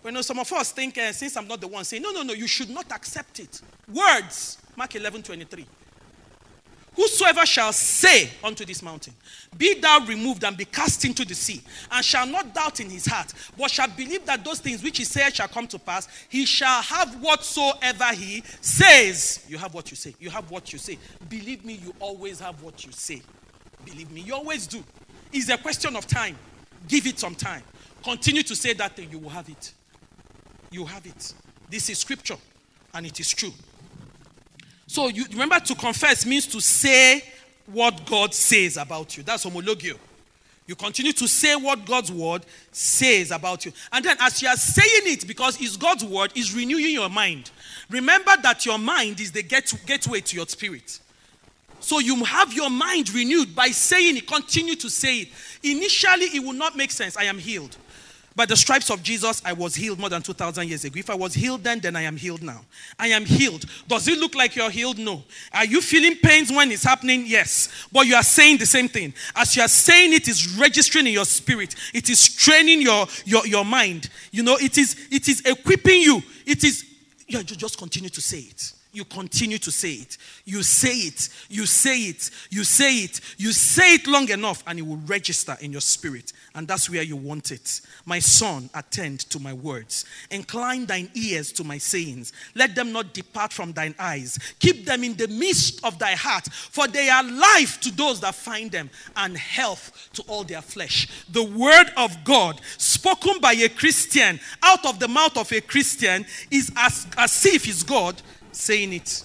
[0.05, 2.23] You know, some of us think, uh, since I'm not the one saying, no, no,
[2.23, 3.61] no, you should not accept it.
[3.93, 5.67] Words, Mark 11 23.
[6.97, 9.15] Whosoever shall say unto this mountain,
[9.57, 13.07] Be thou removed and be cast into the sea, and shall not doubt in his
[13.07, 16.45] heart, but shall believe that those things which he saith shall come to pass, he
[16.45, 19.45] shall have whatsoever he says.
[19.49, 20.15] You have what you say.
[20.19, 20.99] You have what you say.
[21.29, 23.23] Believe me, you always have what you say.
[23.85, 24.83] Believe me, you always do.
[25.33, 26.37] It's a question of time.
[26.89, 27.63] Give it some time.
[28.03, 29.73] Continue to say that thing, you will have it.
[30.71, 31.35] You have it.
[31.69, 32.37] This is scripture,
[32.95, 33.53] and it is true.
[34.91, 37.23] So you remember to confess means to say
[37.67, 39.23] what God says about you.
[39.23, 39.97] That's homologeo.
[40.67, 43.73] You continue to say what God's word says about you.
[43.93, 47.53] And then as you are saying it, because it's God's word, is renewing your mind.
[47.89, 50.99] Remember that your mind is the get- gateway to your spirit.
[51.79, 55.29] So you have your mind renewed by saying it, continue to say it.
[55.63, 57.17] Initially, it will not make sense.
[57.17, 57.77] I am healed.
[58.41, 60.99] By the stripes of Jesus, I was healed more than 2,000 years ago.
[60.99, 62.63] If I was healed then, then I am healed now.
[62.99, 63.67] I am healed.
[63.87, 64.97] Does it look like you're healed?
[64.97, 65.25] No.
[65.53, 67.25] Are you feeling pains when it's happening?
[67.27, 67.69] Yes.
[67.93, 69.13] But you are saying the same thing.
[69.37, 71.75] As you are saying it is registering in your spirit.
[71.93, 74.09] It is training your, your, your mind.
[74.31, 76.23] You know, it is, it is equipping you.
[76.47, 76.87] It is,
[77.27, 78.73] you just continue to say it.
[78.93, 80.17] You continue to say it.
[80.45, 81.29] You say it.
[81.49, 82.31] You say it.
[82.51, 83.21] You say it.
[83.37, 86.33] You say it long enough and it will register in your spirit.
[86.57, 87.81] And that's where you want it.
[88.05, 90.05] My son, attend to my words.
[90.31, 92.33] Incline thine ears to my sayings.
[92.57, 94.39] Let them not depart from thine eyes.
[94.59, 98.35] Keep them in the midst of thy heart, for they are life to those that
[98.35, 101.07] find them and health to all their flesh.
[101.31, 106.27] The word of God, spoken by a Christian, out of the mouth of a Christian,
[106.51, 108.21] is as, as if it's God
[108.53, 109.25] saying it.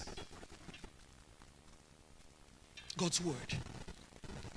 [2.96, 3.34] God's word.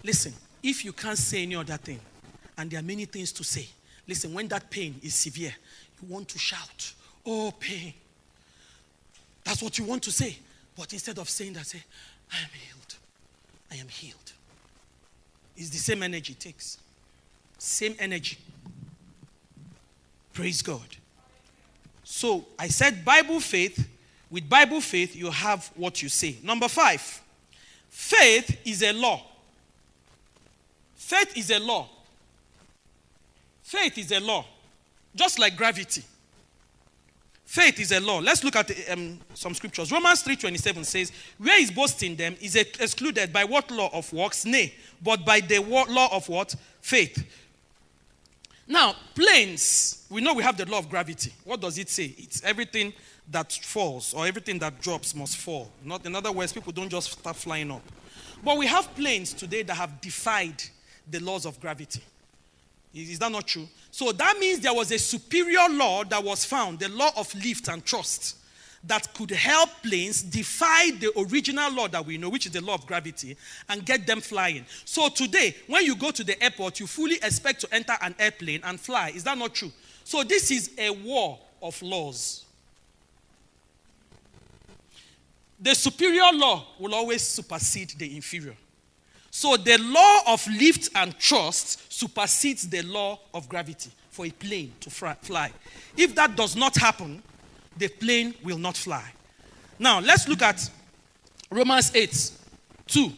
[0.04, 2.00] Listen, if you can't say any other thing,
[2.58, 3.68] and there are many things to say,
[4.08, 5.54] listen, when that pain is severe,
[6.02, 6.94] you want to shout,
[7.26, 7.94] Oh, pain.
[9.44, 10.38] That's what you want to say.
[10.76, 11.84] But instead of saying that, say,
[12.32, 12.96] I am healed.
[13.72, 14.32] I am healed.
[15.56, 16.78] It's the same energy it takes.
[17.58, 18.38] Same energy.
[20.34, 20.88] Praise God.
[22.04, 23.88] So I said Bible faith
[24.32, 26.38] with Bible faith, you have what you say.
[26.44, 27.22] Number five,
[27.90, 29.22] faith is a law.
[30.96, 31.88] Faith is a law.
[33.64, 34.46] Faith is a law,
[35.16, 36.04] just like gravity.
[37.46, 38.20] Faith is a law.
[38.20, 39.92] Let's look at um, some scriptures.
[39.92, 44.46] Romans 3:27 says, "Where is boasting them is excluded by what law of works?
[44.46, 46.54] Nay, but by the law of what?
[46.80, 47.26] Faith."
[48.68, 51.34] Now, planes, we know we have the law of gravity.
[51.44, 52.14] What does it say?
[52.20, 52.94] It's everything
[53.32, 55.72] that falls or everything that drops must fall.
[55.84, 57.84] Not, in other words, people don't just start flying up.
[58.44, 60.64] But we have planes today that have defied
[61.10, 62.02] the laws of gravity.
[62.94, 63.68] Is that not true?
[63.92, 67.68] So that means there was a superior law that was found, the law of lift
[67.68, 68.38] and thrust,
[68.86, 72.76] that could help planes defy the original law that we know, which is the law
[72.76, 73.36] of gravity,
[73.68, 74.66] and get them flying.
[74.86, 78.62] So today, when you go to the airport, you fully expect to enter an airplane
[78.64, 79.12] and fly.
[79.14, 79.72] Is that not true?
[80.04, 82.46] So this is a war of laws.
[85.60, 88.56] The superior law will always supersede the inferior.
[89.32, 94.74] So the law of lift and thrust supersedes the law of gravity for a plane
[94.82, 95.52] to fly.
[95.96, 97.22] If that does not happen,
[97.78, 99.04] the plane will not fly.
[99.78, 100.70] Now, let's look at
[101.52, 102.32] Romans 8
[102.88, 103.12] 2.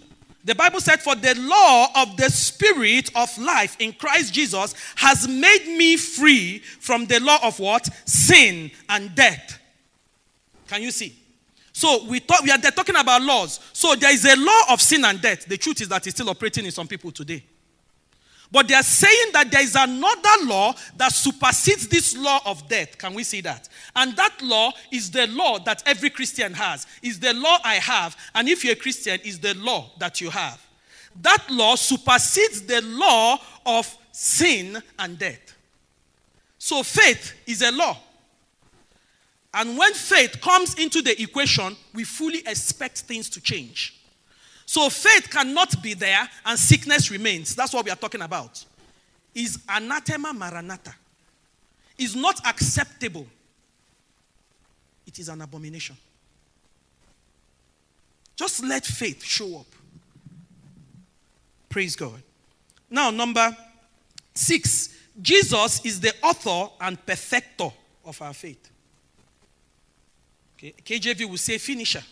[0.44, 5.28] The Bible said, For the law of the Spirit of life in Christ Jesus has
[5.28, 7.88] made me free from the law of what?
[8.06, 9.60] Sin and death.
[10.68, 11.16] Can you see?
[11.82, 13.60] So we we are talking about laws.
[13.74, 15.48] So there is a law of sin and death.
[15.48, 17.44] The truth is that it's still operating in some people today.
[18.52, 23.00] But they are saying that there is another law that supersedes this law of death.
[23.00, 23.68] Can we see that?
[23.96, 26.86] And that law is the law that every Christian has.
[27.02, 30.30] Is the law I have, and if you're a Christian, is the law that you
[30.30, 30.62] have.
[31.24, 35.56] That law supersedes the law of sin and death.
[36.60, 37.98] So faith is a law.
[39.54, 44.02] And when faith comes into the equation, we fully expect things to change.
[44.66, 47.56] So faith cannot be there and sickness remains.
[47.56, 48.64] That's what we are talking about.
[49.36, 50.96] Is anathema maranatha.
[51.98, 53.28] Is not acceptable.
[55.06, 55.98] It is an abomination.
[58.36, 59.68] Just let faith show up.
[61.68, 62.22] Praise God.
[62.90, 63.56] Now, number
[64.34, 67.70] six, Jesus is the author and perfecter
[68.06, 68.70] of our faith.
[70.62, 70.74] Okay?
[70.86, 72.04] KJV will say finisher.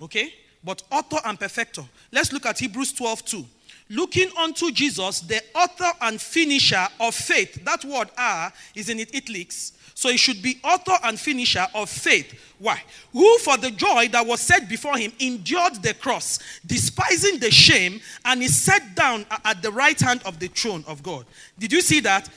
[0.00, 0.32] Okay?
[0.64, 1.82] but author and perfecter.
[2.10, 3.44] Let's look at Hebrews 12 2.
[3.90, 7.62] Looking unto Jesus, the author and finisher of faith.
[7.64, 9.72] That word "are" is in italics.
[9.96, 12.34] So it should be author and finisher of faith.
[12.58, 12.82] Why?
[13.12, 18.00] Who, for the joy that was set before him, endured the cross, despising the shame,
[18.24, 21.26] and is set down at the right hand of the throne of God.
[21.58, 22.28] Did you see that?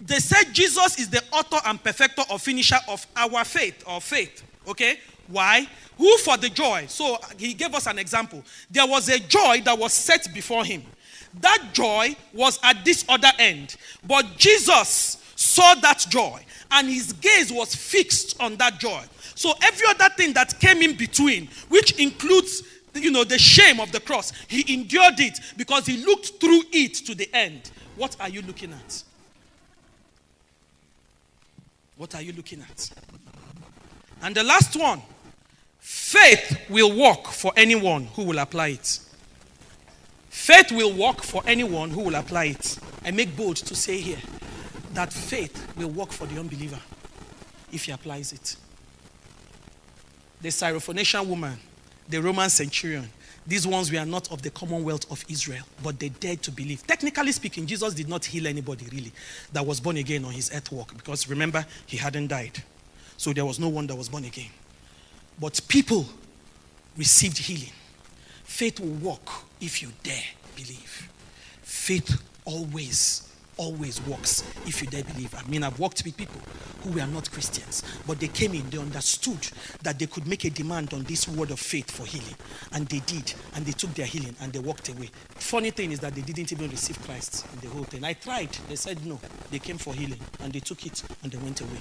[0.00, 4.42] They said Jesus is the author and perfecter or finisher of our faith or faith.
[4.66, 4.98] Okay?
[5.28, 5.66] Why?
[5.98, 6.86] Who for the joy?
[6.88, 8.42] So he gave us an example.
[8.70, 10.82] There was a joy that was set before him.
[11.40, 13.76] That joy was at this other end.
[14.06, 19.02] But Jesus saw that joy and his gaze was fixed on that joy.
[19.34, 22.62] So every other thing that came in between, which includes
[22.94, 26.94] you know the shame of the cross, he endured it because he looked through it
[27.06, 27.70] to the end.
[27.96, 29.02] What are you looking at?
[31.96, 32.90] What are you looking at?
[34.22, 35.02] And the last one
[35.80, 39.00] faith will work for anyone who will apply it.
[40.30, 42.78] Faith will work for anyone who will apply it.
[43.04, 44.18] I make bold to say here
[44.94, 46.78] that faith will work for the unbeliever
[47.72, 48.56] if he applies it.
[50.40, 51.58] The Syrophoenician woman,
[52.08, 53.08] the Roman centurion,
[53.46, 56.86] these ones were not of the commonwealth of Israel, but they dared to believe.
[56.86, 59.12] Technically speaking, Jesus did not heal anybody really
[59.52, 62.62] that was born again on his earth walk because remember, he hadn't died.
[63.22, 64.50] So there was no one that was born again.
[65.40, 66.04] But people
[66.96, 67.70] received healing.
[68.42, 70.24] Faith will work if you dare
[70.56, 71.08] believe.
[71.62, 75.34] Faith always always works if you dare believe.
[75.34, 76.40] I mean, I've worked with people
[76.82, 79.48] who were not Christians, but they came in, they understood
[79.82, 82.34] that they could make a demand on this word of faith for healing.
[82.72, 85.10] And they did, and they took their healing and they walked away.
[85.30, 88.04] Funny thing is that they didn't even receive Christ in the whole thing.
[88.04, 89.20] I tried, they said no.
[89.50, 91.78] They came for healing and they took it and they went away.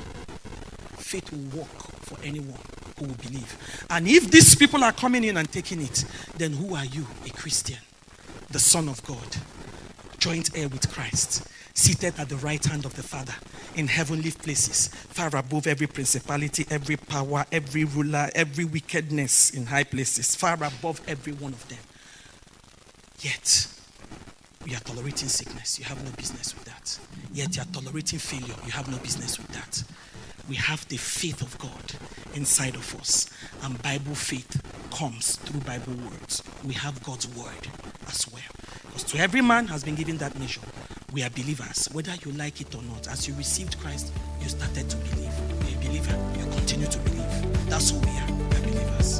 [0.97, 1.67] Faith will work
[2.01, 2.59] for anyone
[2.99, 3.85] who will believe.
[3.89, 6.05] And if these people are coming in and taking it,
[6.37, 7.79] then who are you, a Christian?
[8.51, 9.37] The Son of God,
[10.19, 11.47] joint heir with Christ
[11.81, 13.33] seated at the right hand of the Father
[13.75, 19.83] in heavenly places, far above every principality, every power, every ruler, every wickedness in high
[19.83, 21.79] places, far above every one of them.
[23.21, 23.67] Yet,
[24.63, 25.79] we are tolerating sickness.
[25.79, 26.99] You have no business with that.
[27.33, 28.55] Yet, you are tolerating failure.
[28.63, 29.83] You have no business with that.
[30.47, 31.93] We have the faith of God
[32.35, 33.27] inside of us,
[33.63, 34.61] and Bible faith
[34.91, 36.43] comes through Bible words.
[36.63, 37.67] We have God's word
[38.07, 38.43] as well.
[38.85, 40.61] Because to every man has been given that measure
[41.13, 43.07] we are believers, whether you like it or not.
[43.09, 45.33] As you received Christ, you started to believe.
[45.69, 47.69] You're a believer, you continue to believe.
[47.69, 48.31] That's who we are.
[48.31, 49.19] We're believers.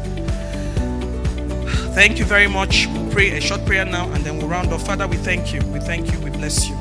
[1.94, 2.88] Thank you very much.
[2.88, 4.86] We'll pray a short prayer now and then we'll round off.
[4.86, 5.60] Father, we thank you.
[5.68, 6.20] We thank you.
[6.22, 6.76] We bless you.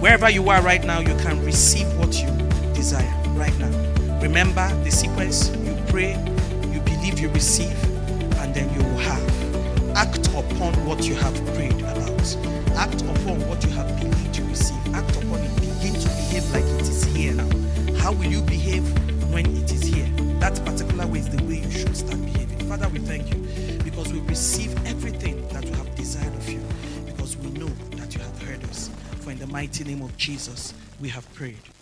[0.00, 2.28] Wherever you are right now, you can receive what you
[2.72, 4.20] desire right now.
[4.20, 6.12] Remember the sequence you pray,
[6.72, 7.72] you believe, you receive,
[8.36, 9.96] and then you will have.
[9.96, 11.82] Act upon what you have prayed
[12.74, 14.94] Act upon what you have believed to receive.
[14.94, 17.48] act upon it, begin to behave like it is here now.
[17.98, 18.82] How will you behave
[19.32, 20.08] when it is here?
[20.40, 22.58] That particular way is the way you should start behaving.
[22.68, 23.38] Father, we thank you
[23.84, 26.60] because we receive everything that we have desired of you
[27.06, 28.90] because we know that you have heard us.
[29.20, 31.75] For in the mighty name of Jesus, we have prayed.